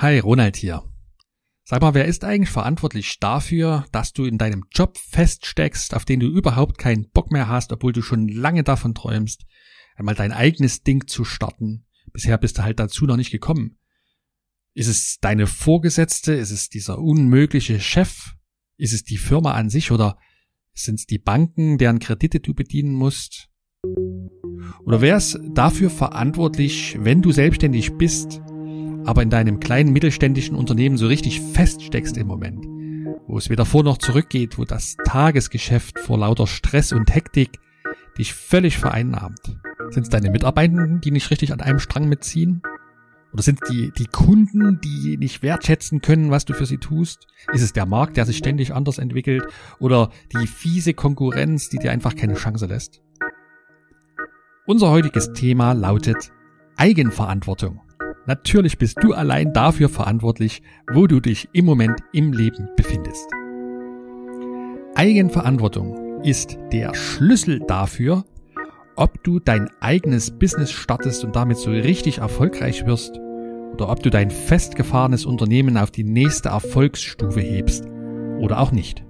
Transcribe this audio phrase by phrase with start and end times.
[0.00, 0.82] Hi, Ronald hier.
[1.62, 6.20] Sag mal, wer ist eigentlich verantwortlich dafür, dass du in deinem Job feststeckst, auf den
[6.20, 9.44] du überhaupt keinen Bock mehr hast, obwohl du schon lange davon träumst,
[9.96, 11.84] einmal dein eigenes Ding zu starten?
[12.14, 13.76] Bisher bist du halt dazu noch nicht gekommen.
[14.72, 16.32] Ist es deine Vorgesetzte?
[16.32, 18.36] Ist es dieser unmögliche Chef?
[18.78, 20.16] Ist es die Firma an sich oder
[20.72, 23.50] sind es die Banken, deren Kredite du bedienen musst?
[24.82, 28.40] Oder wer ist dafür verantwortlich, wenn du selbstständig bist,
[29.10, 32.64] aber in deinem kleinen mittelständischen Unternehmen so richtig feststeckst im Moment,
[33.26, 37.58] wo es weder vor noch zurückgeht, wo das Tagesgeschäft vor lauter Stress und Hektik
[38.16, 39.58] dich völlig vereinnahmt?
[39.88, 42.62] Sind es deine Mitarbeitenden, die nicht richtig an einem Strang mitziehen?
[43.32, 47.26] Oder sind die, die Kunden, die nicht wertschätzen können, was du für sie tust?
[47.52, 49.42] Ist es der Markt, der sich ständig anders entwickelt?
[49.80, 53.02] Oder die fiese Konkurrenz, die dir einfach keine Chance lässt?
[54.66, 56.30] Unser heutiges Thema lautet
[56.76, 57.80] Eigenverantwortung.
[58.30, 60.62] Natürlich bist du allein dafür verantwortlich,
[60.92, 63.28] wo du dich im Moment im Leben befindest.
[64.94, 68.24] Eigenverantwortung ist der Schlüssel dafür,
[68.94, 73.18] ob du dein eigenes Business startest und damit so richtig erfolgreich wirst
[73.72, 77.84] oder ob du dein festgefahrenes Unternehmen auf die nächste Erfolgsstufe hebst
[78.38, 79.02] oder auch nicht.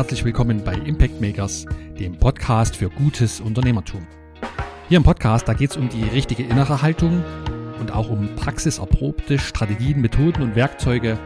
[0.00, 1.66] Herzlich willkommen bei Impact Makers,
[1.98, 4.06] dem Podcast für gutes Unternehmertum.
[4.88, 7.22] Hier im Podcast, da geht es um die richtige innere Haltung
[7.80, 11.18] und auch um praxiserprobte Strategien, Methoden und Werkzeuge,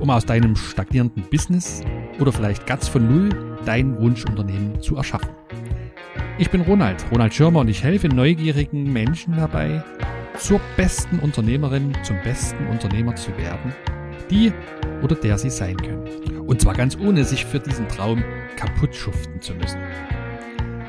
[0.00, 1.82] um aus deinem stagnierenden Business
[2.18, 5.28] oder vielleicht ganz von Null dein Wunschunternehmen zu erschaffen.
[6.38, 9.84] Ich bin Ronald, Ronald Schirmer und ich helfe neugierigen Menschen dabei,
[10.38, 13.74] zur besten Unternehmerin, zum besten Unternehmer zu werden,
[14.30, 14.52] die
[15.02, 16.46] oder der sie sein können.
[16.46, 18.22] Und zwar ganz ohne sich für diesen Traum
[18.56, 19.80] kaputt schuften zu müssen.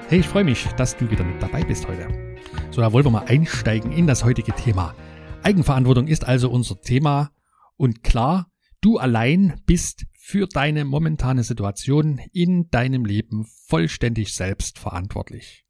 [0.09, 2.07] Hey, ich freue mich, dass du wieder mit dabei bist heute.
[2.71, 4.95] So, da wollen wir mal einsteigen in das heutige Thema.
[5.43, 7.31] Eigenverantwortung ist also unser Thema
[7.75, 15.65] und klar, du allein bist für deine momentane Situation in deinem Leben vollständig selbst verantwortlich.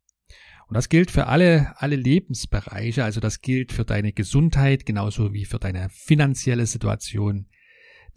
[0.67, 5.45] Und das gilt für alle, alle Lebensbereiche, also das gilt für deine Gesundheit genauso wie
[5.45, 7.47] für deine finanzielle Situation,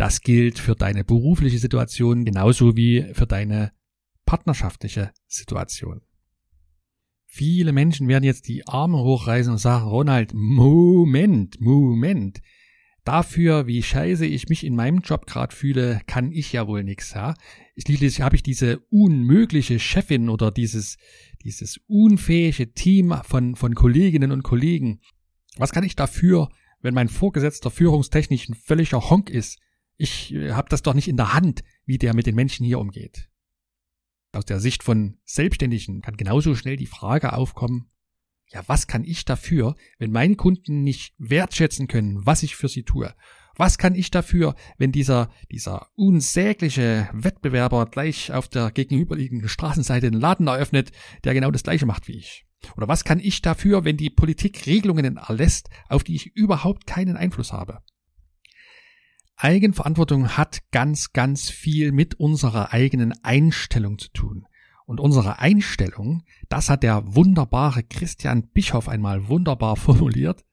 [0.01, 3.71] das gilt für deine berufliche Situation genauso wie für deine
[4.25, 6.01] partnerschaftliche Situation.
[7.27, 12.41] Viele Menschen werden jetzt die Arme hochreißen und sagen, Ronald, Moment, Moment.
[13.05, 17.13] Dafür, wie scheiße ich mich in meinem Job gerade fühle, kann ich ja wohl nichts.
[17.13, 17.35] Ja?
[17.77, 20.97] Schließlich habe ich diese unmögliche Chefin oder dieses,
[21.45, 25.01] dieses unfähige Team von, von Kolleginnen und Kollegen.
[25.59, 26.49] Was kann ich dafür,
[26.81, 29.59] wenn mein Vorgesetzter führungstechnisch ein völliger Honk ist?
[30.01, 32.79] Ich äh, habe das doch nicht in der Hand, wie der mit den Menschen hier
[32.79, 33.29] umgeht.
[34.33, 37.91] Aus der Sicht von Selbstständigen kann genauso schnell die Frage aufkommen,
[38.49, 42.83] ja, was kann ich dafür, wenn meine Kunden nicht wertschätzen können, was ich für sie
[42.83, 43.15] tue?
[43.57, 50.19] Was kann ich dafür, wenn dieser, dieser unsägliche Wettbewerber gleich auf der gegenüberliegenden Straßenseite den
[50.19, 50.93] Laden eröffnet,
[51.25, 52.47] der genau das gleiche macht wie ich?
[52.75, 57.19] Oder was kann ich dafür, wenn die Politik Regelungen erlässt, auf die ich überhaupt keinen
[57.19, 57.83] Einfluss habe?
[59.43, 64.47] Eigenverantwortung hat ganz, ganz viel mit unserer eigenen Einstellung zu tun.
[64.85, 70.45] Und unsere Einstellung, das hat der wunderbare Christian Bischoff einmal wunderbar formuliert.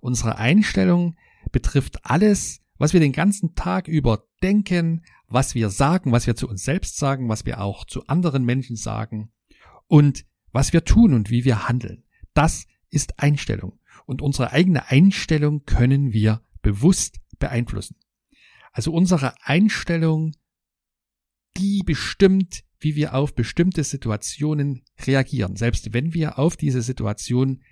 [0.00, 1.16] Unsere Einstellung
[1.50, 6.48] betrifft alles, was wir den ganzen Tag über denken, was wir sagen, was wir zu
[6.48, 9.32] uns selbst sagen, was wir auch zu anderen Menschen sagen
[9.86, 12.04] und was wir tun und wie wir handeln.
[12.32, 13.78] Das ist Einstellung.
[14.06, 17.96] Und unsere eigene Einstellung können wir bewusst beeinflussen.
[18.72, 20.32] Also unsere Einstellung,
[21.56, 25.56] die bestimmt, wie wir auf bestimmte Situationen reagieren.
[25.56, 27.62] Selbst wenn wir auf diese Situation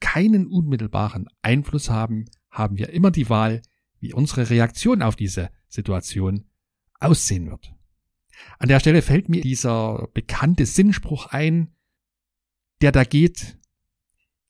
[0.00, 3.62] keinen unmittelbaren Einfluss haben, haben wir immer die Wahl,
[4.00, 6.46] wie unsere Reaktion auf diese Situation
[7.00, 7.74] aussehen wird.
[8.58, 11.74] An der Stelle fällt mir dieser bekannte Sinnspruch ein,
[12.80, 13.58] der da geht,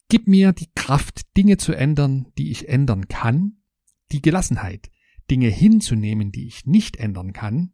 [0.09, 3.63] gib mir die Kraft, Dinge zu ändern, die ich ändern kann,
[4.13, 4.91] die Gelassenheit,
[5.31, 7.73] Dinge hinzunehmen, die ich nicht ändern kann,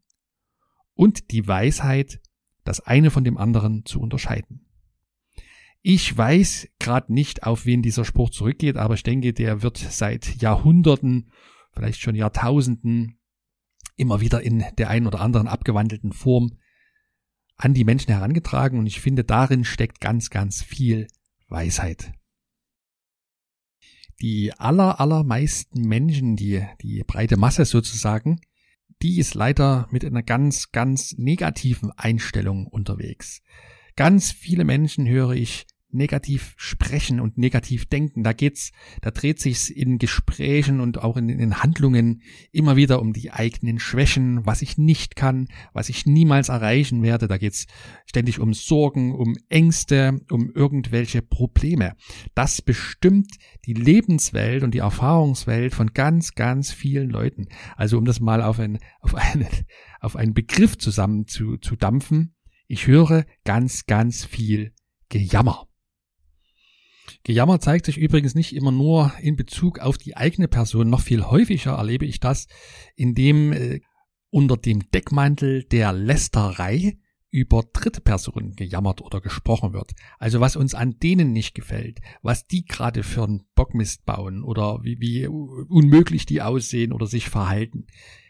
[0.95, 2.21] und die Weisheit,
[2.63, 4.67] das eine von dem anderen zu unterscheiden.
[5.83, 10.41] Ich weiß gerade nicht, auf wen dieser Spruch zurückgeht, aber ich denke, der wird seit
[10.41, 11.31] Jahrhunderten,
[11.73, 13.19] vielleicht schon Jahrtausenden,
[13.97, 16.59] immer wieder in der einen oder anderen abgewandelten Form
[17.57, 21.07] an die Menschen herangetragen und ich finde, darin steckt ganz, ganz viel
[21.49, 22.13] Weisheit.
[24.21, 28.41] Die aller, allermeisten Menschen, die, die breite Masse sozusagen,
[29.03, 33.43] die ist leider mit einer ganz, ganz negativen Einstellung unterwegs.
[33.97, 38.23] Ganz viele Menschen höre ich negativ sprechen und negativ denken.
[38.23, 43.13] Da geht's, da dreht sich's in Gesprächen und auch in, in Handlungen immer wieder um
[43.13, 47.29] die eigenen Schwächen, was ich nicht kann, was ich niemals erreichen werde.
[47.29, 47.67] Da geht's
[48.07, 51.95] ständig um Sorgen, um Ängste, um irgendwelche Probleme.
[52.35, 53.33] Das bestimmt
[53.67, 57.47] die Lebenswelt und die Erfahrungswelt von ganz, ganz vielen Leuten.
[57.77, 59.49] Also um das mal auf ein, auf einen,
[60.01, 62.35] auf einen Begriff zusammen zu, zu dampfen.
[62.67, 64.73] Ich höre ganz, ganz viel
[65.09, 65.69] Gejammer.
[67.23, 70.91] Gejammer zeigt sich übrigens nicht immer nur in Bezug auf die eigene Person.
[70.91, 72.47] Noch viel häufiger erlebe ich das,
[72.97, 73.81] indem äh,
[74.31, 76.99] unter dem Deckmantel der Lästerei
[77.31, 79.93] über dritte Personen gejammert oder gesprochen wird.
[80.19, 84.81] Also was uns an denen nicht gefällt, was die gerade für einen Bockmist bauen oder
[84.85, 87.87] wie, wie unmöglich die aussehen oder sich verhalten.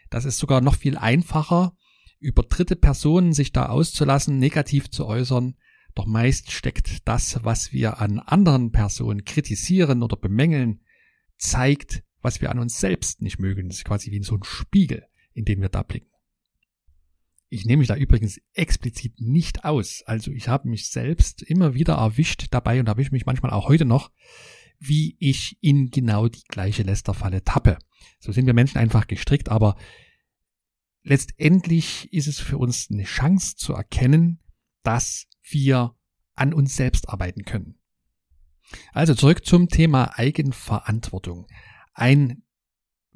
[0.09, 1.75] Das ist sogar noch viel einfacher,
[2.19, 5.55] über dritte Personen sich da auszulassen, negativ zu äußern,
[5.95, 10.81] doch meist steckt das, was wir an anderen Personen kritisieren oder bemängeln,
[11.37, 13.69] zeigt, was wir an uns selbst nicht mögen.
[13.69, 16.09] Das ist quasi wie so ein Spiegel, in den wir da blicken.
[17.47, 20.03] Ich nehme mich da übrigens explizit nicht aus.
[20.05, 23.85] Also ich habe mich selbst immer wieder erwischt dabei und erwische mich manchmal auch heute
[23.85, 24.11] noch,
[24.79, 27.77] wie ich in genau die gleiche Lästerfalle tappe.
[28.19, 29.77] So sind wir Menschen einfach gestrickt, aber
[31.03, 34.39] letztendlich ist es für uns eine Chance zu erkennen,
[34.83, 35.95] dass wir
[36.35, 37.75] an uns selbst arbeiten können.
[38.93, 41.47] Also zurück zum Thema Eigenverantwortung.
[41.93, 42.43] Ein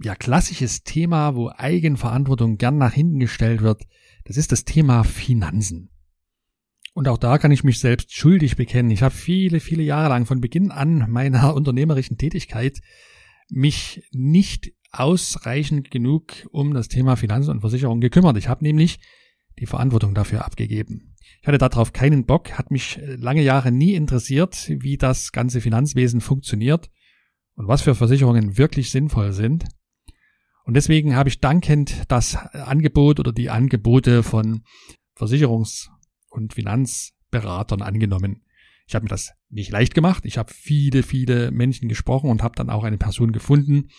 [0.02, 3.84] ja klassisches Thema, wo Eigenverantwortung gern nach hinten gestellt wird,
[4.26, 5.90] das ist das Thema Finanzen.
[6.94, 8.92] Und auch da kann ich mich selbst schuldig bekennen.
[8.92, 12.82] Ich habe viele, viele Jahre lang von Beginn an meiner unternehmerischen Tätigkeit
[13.50, 18.38] mich nicht ausreichend genug um das Thema Finanzen und Versicherung gekümmert.
[18.38, 19.00] Ich habe nämlich
[19.60, 21.09] die Verantwortung dafür abgegeben.
[21.42, 25.62] Ich hatte darauf keinen Bock, hat mich äh, lange Jahre nie interessiert, wie das ganze
[25.62, 26.90] Finanzwesen funktioniert
[27.56, 29.66] und was für Versicherungen wirklich sinnvoll sind.
[30.66, 34.64] Und deswegen habe ich dankend das Angebot oder die Angebote von
[35.18, 35.90] Versicherungs-
[36.30, 38.44] und Finanzberatern angenommen.
[38.88, 40.26] Ich habe mir das nicht leicht gemacht.
[40.26, 43.90] Ich habe viele, viele Menschen gesprochen und habe dann auch eine Person gefunden,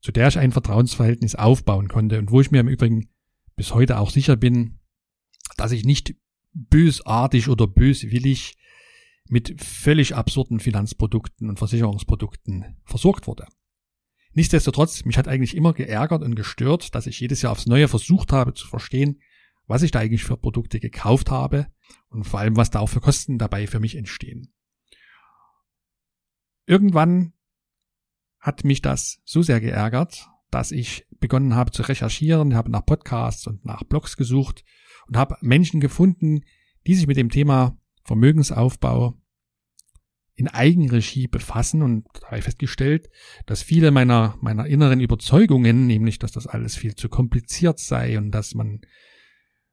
[0.00, 3.08] zu der ich ein Vertrauensverhältnis aufbauen konnte und wo ich mir im Übrigen
[3.56, 4.80] bis heute auch sicher bin,
[5.56, 6.14] dass ich nicht
[6.52, 8.56] bösartig oder böswillig
[9.28, 13.46] mit völlig absurden Finanzprodukten und Versicherungsprodukten versorgt wurde.
[14.34, 18.32] Nichtsdestotrotz, mich hat eigentlich immer geärgert und gestört, dass ich jedes Jahr aufs Neue versucht
[18.32, 19.20] habe zu verstehen,
[19.66, 21.66] was ich da eigentlich für Produkte gekauft habe
[22.08, 24.52] und vor allem, was da auch für Kosten dabei für mich entstehen.
[26.66, 27.32] Irgendwann
[28.38, 33.46] hat mich das so sehr geärgert, dass ich begonnen habe zu recherchieren, habe nach Podcasts
[33.46, 34.64] und nach Blogs gesucht
[35.08, 36.42] und habe Menschen gefunden,
[36.86, 39.16] die sich mit dem Thema Vermögensaufbau
[40.34, 43.10] in Eigenregie befassen und habe festgestellt,
[43.46, 48.30] dass viele meiner, meiner inneren Überzeugungen, nämlich, dass das alles viel zu kompliziert sei und
[48.30, 48.80] dass man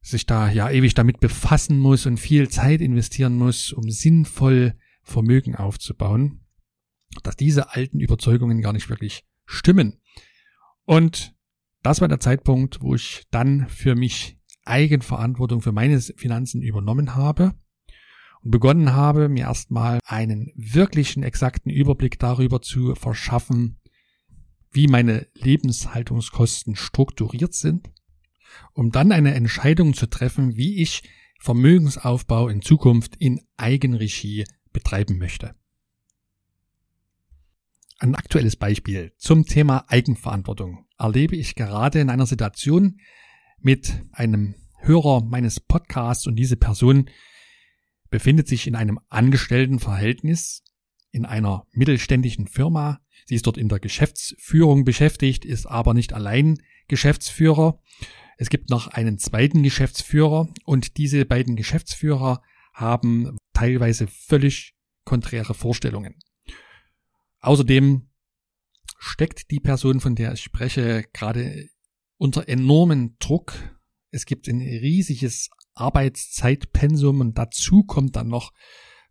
[0.02, 5.56] sich da ja ewig damit befassen muss und viel Zeit investieren muss, um sinnvoll Vermögen
[5.56, 6.46] aufzubauen,
[7.24, 10.00] dass diese alten Überzeugungen gar nicht wirklich stimmen.
[10.86, 11.36] Und
[11.84, 17.54] das war der Zeitpunkt, wo ich dann für mich Eigenverantwortung für meine Finanzen übernommen habe
[18.42, 23.80] und begonnen habe, mir erstmal einen wirklichen exakten Überblick darüber zu verschaffen,
[24.72, 27.90] wie meine Lebenshaltungskosten strukturiert sind,
[28.74, 31.04] um dann eine Entscheidung zu treffen, wie ich
[31.40, 35.56] Vermögensaufbau in Zukunft in Eigenregie betreiben möchte.
[37.98, 43.00] Ein aktuelles Beispiel zum Thema Eigenverantwortung erlebe ich gerade in einer Situation,
[43.62, 47.10] mit einem Hörer meines Podcasts und diese Person
[48.10, 50.64] befindet sich in einem Angestelltenverhältnis
[51.12, 53.02] in einer mittelständischen Firma.
[53.26, 57.82] Sie ist dort in der Geschäftsführung beschäftigt, ist aber nicht allein Geschäftsführer.
[58.38, 62.42] Es gibt noch einen zweiten Geschäftsführer und diese beiden Geschäftsführer
[62.74, 66.16] haben teilweise völlig konträre Vorstellungen.
[67.42, 68.10] Außerdem
[69.00, 71.70] steckt die Person, von der ich spreche, gerade
[72.20, 73.54] unter enormen Druck.
[74.12, 78.54] Es gibt ein riesiges Arbeitszeitpensum und dazu kommt dann noch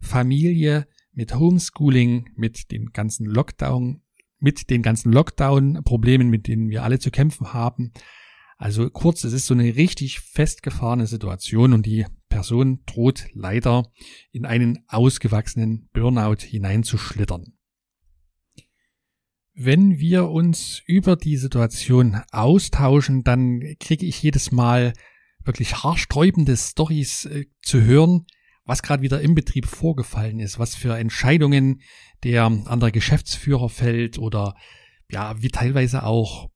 [0.01, 4.03] Familie mit Homeschooling, mit den ganzen Lockdown,
[4.39, 7.93] mit den ganzen Lockdown-Problemen, mit denen wir alle zu kämpfen haben.
[8.57, 13.91] Also kurz, es ist so eine richtig festgefahrene Situation und die Person droht leider
[14.33, 17.58] in einen ausgewachsenen Burnout hineinzuschlittern.
[19.61, 24.93] Wenn wir uns über die Situation austauschen, dann kriege ich jedes Mal
[25.43, 28.27] wirklich haarsträubende Stories äh, zu hören,
[28.65, 31.81] was gerade wieder im Betrieb vorgefallen ist, was für Entscheidungen
[32.23, 34.55] der andere Geschäftsführer fällt oder
[35.11, 36.51] ja, wie teilweise auch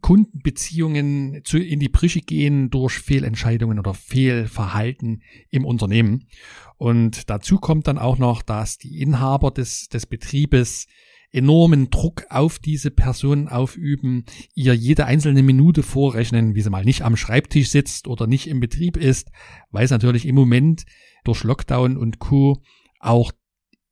[0.00, 6.28] Kundenbeziehungen zu, in die Brüche gehen durch Fehlentscheidungen oder Fehlverhalten im Unternehmen.
[6.76, 10.86] Und dazu kommt dann auch noch, dass die Inhaber des, des Betriebes
[11.30, 17.02] enormen Druck auf diese Person aufüben, ihr jede einzelne Minute vorrechnen, wie sie mal nicht
[17.02, 19.30] am Schreibtisch sitzt oder nicht im Betrieb ist,
[19.70, 20.84] weil es natürlich im Moment
[21.24, 22.62] durch Lockdown und Co.
[23.00, 23.32] auch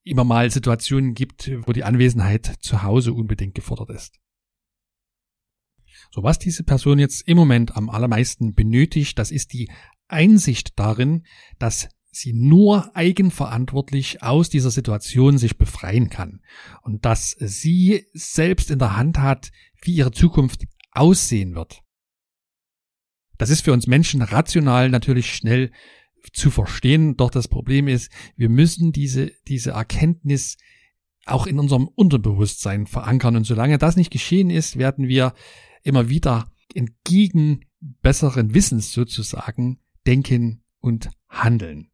[0.03, 4.19] immer mal Situationen gibt, wo die Anwesenheit zu Hause unbedingt gefordert ist.
[6.13, 9.71] So, was diese Person jetzt im Moment am allermeisten benötigt, das ist die
[10.09, 11.27] Einsicht darin,
[11.59, 16.41] dass sie nur eigenverantwortlich aus dieser Situation sich befreien kann
[16.83, 21.83] und dass sie selbst in der Hand hat, wie ihre Zukunft aussehen wird.
[23.39, 25.71] Das ist für uns Menschen rational natürlich schnell
[26.33, 30.57] zu verstehen, doch das Problem ist, wir müssen diese, diese Erkenntnis
[31.25, 35.35] auch in unserem Unterbewusstsein verankern und solange das nicht geschehen ist, werden wir
[35.83, 41.91] immer wieder entgegen besseren Wissens sozusagen denken und handeln.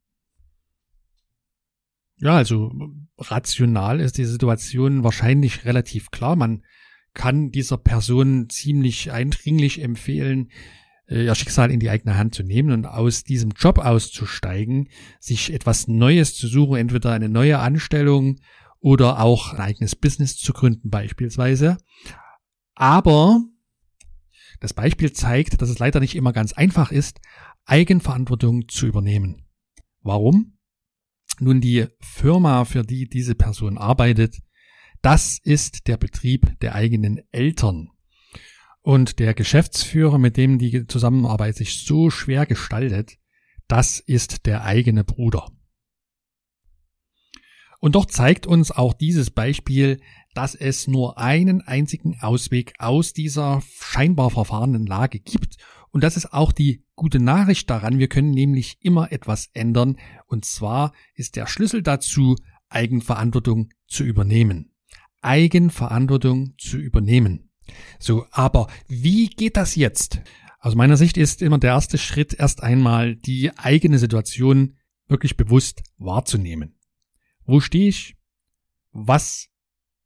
[2.23, 2.71] Ja, also
[3.19, 6.37] rational ist die Situation wahrscheinlich relativ klar.
[6.37, 6.63] Man
[7.15, 10.53] kann dieser Person ziemlich eindringlich empfehlen,
[11.09, 14.89] äh, ihr Schicksal in die eigene Hand zu nehmen und aus diesem Job auszusteigen,
[15.19, 18.39] sich etwas Neues zu suchen, entweder eine neue Anstellung
[18.79, 21.77] oder auch ein eigenes Business zu gründen beispielsweise.
[22.77, 23.41] Aber
[24.61, 27.21] das Beispiel zeigt, dass es leider nicht immer ganz einfach ist,
[27.65, 29.45] Eigenverantwortung zu übernehmen.
[30.03, 30.57] Warum?
[31.43, 34.39] Nun, die Firma, für die diese Person arbeitet,
[35.01, 37.91] das ist der Betrieb der eigenen Eltern.
[38.81, 43.19] Und der Geschäftsführer, mit dem die Zusammenarbeit sich so schwer gestaltet,
[43.67, 45.51] das ist der eigene Bruder.
[47.81, 50.01] Und doch zeigt uns auch dieses Beispiel,
[50.35, 55.57] dass es nur einen einzigen Ausweg aus dieser scheinbar verfahrenen Lage gibt.
[55.91, 57.99] Und das ist auch die gute Nachricht daran.
[57.99, 59.97] Wir können nämlich immer etwas ändern.
[60.29, 62.37] Und zwar ist der Schlüssel dazu,
[62.69, 64.71] Eigenverantwortung zu übernehmen.
[65.21, 67.51] Eigenverantwortung zu übernehmen.
[67.99, 70.21] So, aber wie geht das jetzt?
[70.61, 74.77] Aus meiner Sicht ist immer der erste Schritt erst einmal die eigene Situation
[75.09, 76.79] wirklich bewusst wahrzunehmen.
[77.45, 78.17] Wo stehe ich?
[78.93, 79.49] Was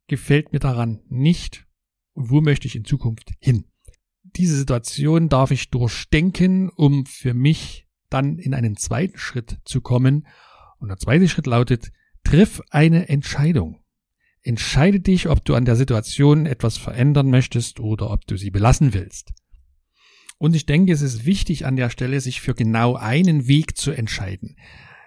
[0.07, 1.67] gefällt mir daran nicht
[2.15, 3.67] und wo möchte ich in Zukunft hin.
[4.37, 10.27] Diese Situation darf ich durchdenken, um für mich dann in einen zweiten Schritt zu kommen.
[10.79, 11.91] Und der zweite Schritt lautet,
[12.23, 13.81] triff eine Entscheidung.
[14.43, 18.95] Entscheide dich, ob du an der Situation etwas verändern möchtest oder ob du sie belassen
[18.95, 19.33] willst.
[20.39, 23.91] Und ich denke, es ist wichtig an der Stelle, sich für genau einen Weg zu
[23.91, 24.57] entscheiden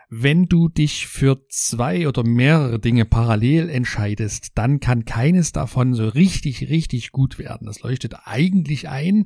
[0.10, 6.08] wenn du dich für zwei oder mehrere Dinge parallel entscheidest, dann kann keines davon so
[6.08, 7.68] richtig, richtig gut werden.
[7.68, 9.26] Das leuchtet eigentlich ein.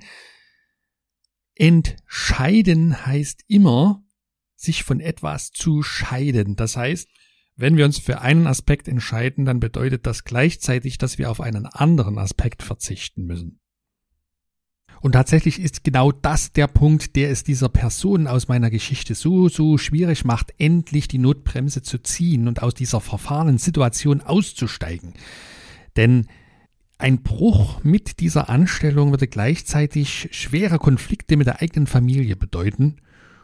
[1.55, 4.03] Entscheiden heißt immer,
[4.55, 6.57] sich von etwas zu scheiden.
[6.57, 7.07] Das heißt,
[7.55, 11.65] wenn wir uns für einen Aspekt entscheiden, dann bedeutet das gleichzeitig, dass wir auf einen
[11.65, 13.62] anderen Aspekt verzichten müssen.
[15.03, 19.50] Und tatsächlich ist genau das der Punkt, der es dieser Person aus meiner Geschichte so,
[19.50, 25.13] so schwierig macht, endlich die Notbremse zu ziehen und aus dieser verfahrenen Situation auszusteigen.
[25.98, 26.27] Denn
[27.00, 32.95] ein Bruch mit dieser Anstellung würde gleichzeitig schwere Konflikte mit der eigenen Familie bedeuten.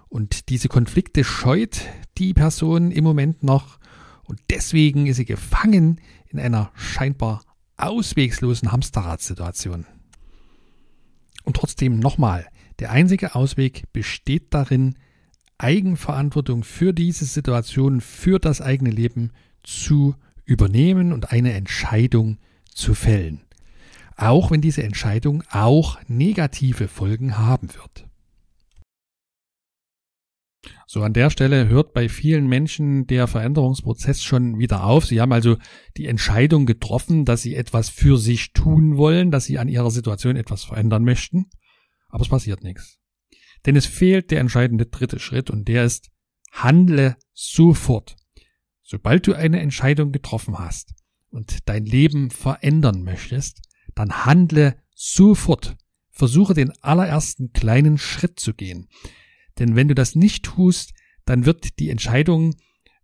[0.08, 1.82] Und diese Konflikte scheut
[2.18, 3.80] die Person im Moment noch.
[4.24, 6.00] Und deswegen ist sie gefangen
[6.30, 7.42] in einer scheinbar
[7.76, 9.86] auswegslosen Hamsterradssituation.
[11.50, 12.46] Und trotzdem nochmal,
[12.78, 14.94] der einzige Ausweg besteht darin,
[15.58, 19.32] Eigenverantwortung für diese Situation, für das eigene Leben
[19.64, 20.14] zu
[20.46, 22.38] übernehmen und eine Entscheidung
[22.72, 23.42] zu fällen.
[24.16, 28.06] Auch wenn diese Entscheidung auch negative Folgen haben wird.
[30.88, 35.06] So an der Stelle hört bei vielen Menschen der Veränderungsprozess schon wieder auf.
[35.06, 35.58] Sie haben also
[35.98, 40.36] die Entscheidung getroffen, dass sie etwas für sich tun wollen, dass sie an ihrer Situation
[40.36, 41.50] etwas verändern möchten.
[42.10, 43.00] Aber es passiert nichts.
[43.66, 46.10] Denn es fehlt der entscheidende dritte Schritt und der ist,
[46.52, 48.16] handle sofort.
[48.82, 50.94] Sobald du eine Entscheidung getroffen hast
[51.30, 53.62] und dein Leben verändern möchtest,
[53.96, 55.78] dann handle sofort.
[56.10, 58.90] versuche den allerersten kleinen Schritt zu gehen.
[59.60, 60.94] Denn wenn du das nicht tust,
[61.26, 62.56] dann wird die Entscheidung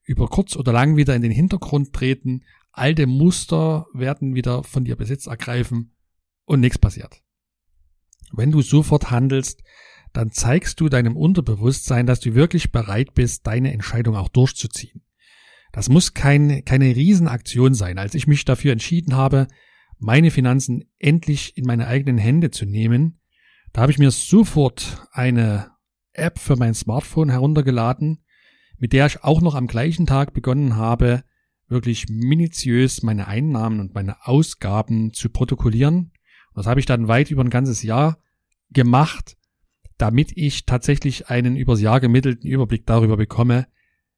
[0.03, 4.95] über kurz oder lang wieder in den Hintergrund treten, alte Muster werden wieder von dir
[4.95, 5.95] Besitz ergreifen
[6.45, 7.21] und nichts passiert.
[8.31, 9.63] Wenn du sofort handelst,
[10.13, 15.03] dann zeigst du deinem Unterbewusstsein, dass du wirklich bereit bist, deine Entscheidung auch durchzuziehen.
[15.71, 17.97] Das muss kein, keine Riesenaktion sein.
[17.97, 19.47] Als ich mich dafür entschieden habe,
[19.99, 23.19] meine Finanzen endlich in meine eigenen Hände zu nehmen,
[23.73, 25.74] da habe ich mir sofort eine
[26.17, 28.23] App für mein Smartphone heruntergeladen,
[28.77, 31.23] mit der ich auch noch am gleichen Tag begonnen habe,
[31.67, 36.11] wirklich minutiös meine Einnahmen und meine Ausgaben zu protokollieren.
[36.53, 38.19] Das habe ich dann weit über ein ganzes Jahr
[38.69, 39.37] gemacht,
[39.97, 43.67] damit ich tatsächlich einen übers Jahr gemittelten Überblick darüber bekomme,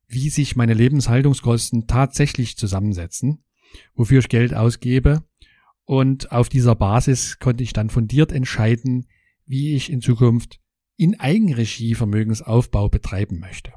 [0.07, 3.43] wie sich meine Lebenshaltungskosten tatsächlich zusammensetzen,
[3.93, 5.23] wofür ich Geld ausgebe.
[5.83, 9.07] Und auf dieser Basis konnte ich dann fundiert entscheiden,
[9.45, 10.59] wie ich in Zukunft
[10.97, 13.71] in Eigenregie Vermögensaufbau betreiben möchte.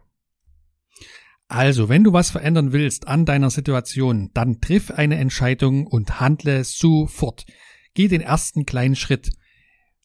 [1.48, 6.64] Also, wenn du was verändern willst an deiner Situation, dann triff eine Entscheidung und handle
[6.64, 7.44] sofort.
[7.94, 9.30] Geh den ersten kleinen Schritt.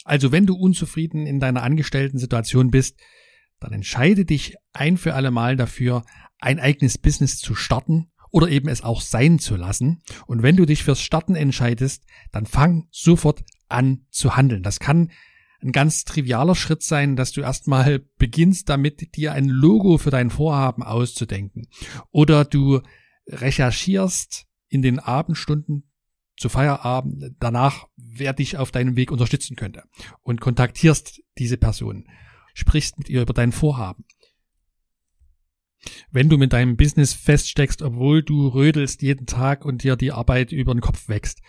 [0.04, 3.00] Also, wenn du unzufrieden in deiner angestellten Situation bist,
[3.60, 6.04] dann entscheide dich ein für alle Mal dafür,
[6.40, 10.02] ein eigenes Business zu starten oder eben es auch sein zu lassen.
[10.26, 14.64] Und wenn du dich fürs Starten entscheidest, dann fang sofort an zu handeln.
[14.64, 15.12] Das kann
[15.66, 20.30] ein ganz trivialer Schritt sein, dass du erstmal beginnst damit, dir ein Logo für dein
[20.30, 21.68] Vorhaben auszudenken.
[22.12, 22.82] Oder du
[23.28, 25.92] recherchierst in den Abendstunden
[26.38, 29.84] zu Feierabend danach, wer dich auf deinem Weg unterstützen könnte
[30.22, 32.08] und kontaktierst diese Person,
[32.54, 34.06] sprichst mit ihr über dein Vorhaben.
[36.12, 40.52] Wenn du mit deinem Business feststeckst, obwohl du rödelst jeden Tag und dir die Arbeit
[40.52, 41.42] über den Kopf wächst,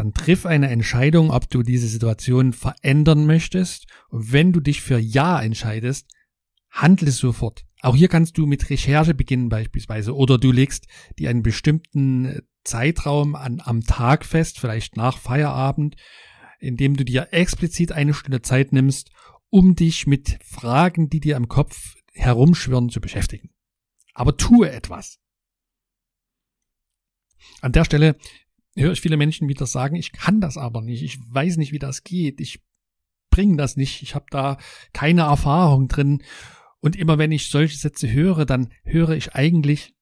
[0.00, 3.86] dann triff eine Entscheidung, ob du diese Situation verändern möchtest.
[4.08, 6.10] Und wenn du dich für Ja entscheidest,
[6.70, 7.66] handle sofort.
[7.82, 10.86] Auch hier kannst du mit Recherche beginnen beispielsweise oder du legst
[11.18, 15.96] dir einen bestimmten Zeitraum an, am Tag fest, vielleicht nach Feierabend,
[16.60, 19.10] indem du dir explizit eine Stunde Zeit nimmst,
[19.50, 23.50] um dich mit Fragen, die dir im Kopf herumschwirren, zu beschäftigen.
[24.14, 25.18] Aber tue etwas.
[27.60, 28.16] An der Stelle
[28.80, 31.78] höre ich viele Menschen wieder sagen, ich kann das aber nicht, ich weiß nicht, wie
[31.78, 32.60] das geht, ich
[33.30, 34.58] bringe das nicht, ich habe da
[34.92, 36.22] keine Erfahrung drin.
[36.80, 39.94] Und immer wenn ich solche Sätze höre, dann höre ich eigentlich,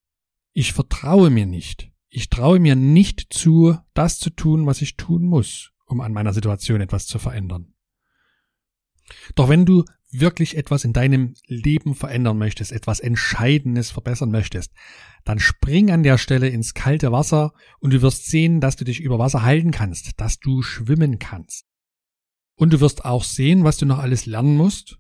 [0.53, 1.91] ich vertraue mir nicht.
[2.09, 6.33] Ich traue mir nicht zu, das zu tun, was ich tun muss, um an meiner
[6.33, 7.75] Situation etwas zu verändern.
[9.35, 14.73] Doch wenn du wirklich etwas in deinem Leben verändern möchtest, etwas Entscheidendes verbessern möchtest,
[15.25, 19.01] dann spring an der Stelle ins kalte Wasser und du wirst sehen, dass du dich
[19.01, 21.67] über Wasser halten kannst, dass du schwimmen kannst.
[22.55, 24.99] Und du wirst auch sehen, was du noch alles lernen musst.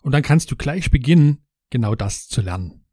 [0.00, 2.86] Und dann kannst du gleich beginnen, genau das zu lernen.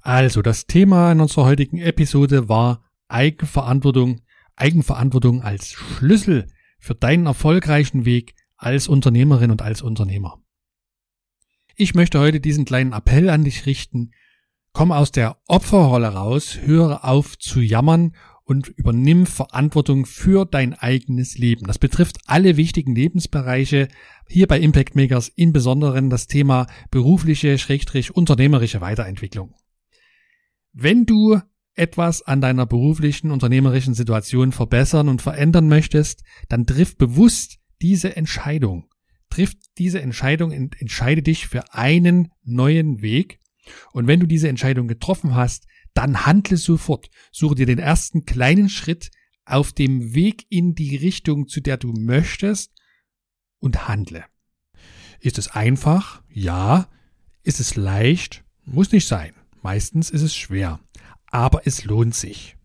[0.00, 4.20] Also, das Thema in unserer heutigen Episode war Eigenverantwortung,
[4.56, 10.42] Eigenverantwortung als Schlüssel für deinen erfolgreichen Weg als Unternehmerin und als Unternehmer.
[11.76, 14.12] Ich möchte heute diesen kleinen Appell an dich richten.
[14.72, 18.14] Komm aus der Opferrolle raus, höre auf zu jammern
[18.44, 21.66] und übernimm Verantwortung für dein eigenes Leben.
[21.66, 23.88] Das betrifft alle wichtigen Lebensbereiche,
[24.28, 29.54] hier bei Impact Makers in besonderen das Thema berufliche, schrägstrich unternehmerische Weiterentwicklung.
[30.72, 31.40] Wenn du
[31.74, 38.88] etwas an deiner beruflichen, unternehmerischen Situation verbessern und verändern möchtest, dann triff bewusst diese Entscheidung.
[39.28, 43.40] Triff diese Entscheidung entscheide dich für einen neuen Weg.
[43.92, 47.10] Und wenn du diese Entscheidung getroffen hast, dann handle sofort.
[47.30, 49.10] Suche dir den ersten kleinen Schritt
[49.44, 52.72] auf dem Weg in die Richtung, zu der du möchtest
[53.58, 54.24] und handle.
[55.20, 56.22] Ist es einfach?
[56.30, 56.88] Ja.
[57.42, 58.44] Ist es leicht?
[58.64, 59.34] Muss nicht sein.
[59.62, 60.80] Meistens ist es schwer.
[61.26, 62.56] Aber es lohnt sich.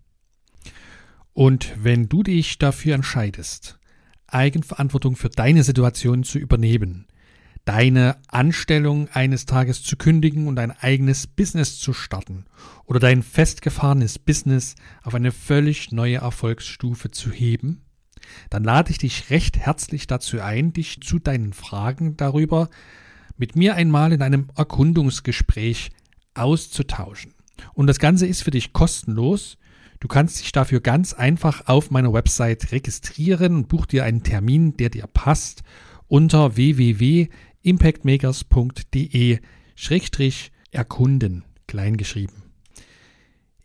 [1.34, 3.78] Und wenn du dich dafür entscheidest,
[4.33, 7.07] Eigenverantwortung für deine Situation zu übernehmen,
[7.65, 12.45] deine Anstellung eines Tages zu kündigen und ein eigenes Business zu starten
[12.85, 17.83] oder dein festgefahrenes Business auf eine völlig neue Erfolgsstufe zu heben,
[18.49, 22.69] dann lade ich dich recht herzlich dazu ein, dich zu deinen Fragen darüber
[23.37, 25.91] mit mir einmal in einem Erkundungsgespräch
[26.33, 27.33] auszutauschen.
[27.73, 29.57] Und das Ganze ist für dich kostenlos
[29.99, 34.77] Du kannst dich dafür ganz einfach auf meiner Website registrieren und buch dir einen Termin,
[34.77, 35.63] der dir passt,
[36.07, 39.39] unter www.impactmakers.de
[39.75, 42.43] Schrägstrich erkunden, kleingeschrieben.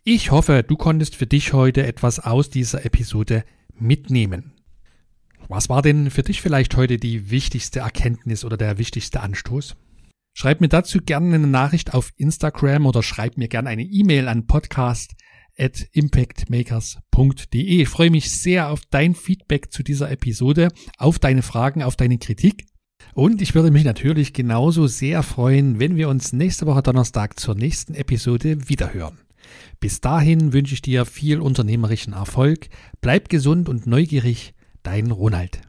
[0.03, 4.51] Ich hoffe, du konntest für dich heute etwas aus dieser Episode mitnehmen.
[5.47, 9.77] Was war denn für dich vielleicht heute die wichtigste Erkenntnis oder der wichtigste Anstoß?
[10.33, 14.47] Schreib mir dazu gerne eine Nachricht auf Instagram oder schreib mir gerne eine E-Mail an
[14.47, 15.13] podcast
[15.57, 17.81] at impactmakers.de.
[17.81, 22.17] Ich freue mich sehr auf dein Feedback zu dieser Episode, auf deine Fragen, auf deine
[22.17, 22.65] Kritik.
[23.13, 27.55] Und ich würde mich natürlich genauso sehr freuen, wenn wir uns nächste Woche Donnerstag zur
[27.55, 29.19] nächsten Episode wiederhören.
[29.79, 32.69] Bis dahin wünsche ich dir viel unternehmerischen Erfolg,
[33.01, 35.64] bleib gesund und neugierig, dein Ronald.